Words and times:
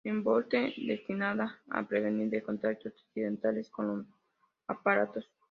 Envolvente 0.03 0.73
destinada 0.77 1.61
a 1.69 1.87
prevenir 1.87 2.31
de 2.31 2.41
contactos 2.41 2.91
accidentales 2.91 3.69
con 3.69 3.87
los 3.99 4.07
aparatos. 4.67 5.31